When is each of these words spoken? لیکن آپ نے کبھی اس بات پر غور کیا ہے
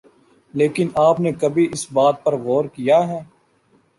لیکن 0.53 0.87
آپ 0.99 1.19
نے 1.19 1.31
کبھی 1.41 1.67
اس 1.73 1.85
بات 1.93 2.23
پر 2.23 2.35
غور 2.37 2.65
کیا 2.75 2.97
ہے 3.07 3.19